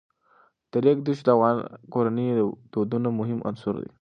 د 0.71 0.73
ریګ 0.85 0.97
دښتې 1.05 1.23
د 1.25 1.29
افغان 1.35 1.57
کورنیو 1.93 2.35
د 2.41 2.43
دودونو 2.73 3.09
مهم 3.19 3.39
عنصر 3.47 3.73
دی. 3.81 3.89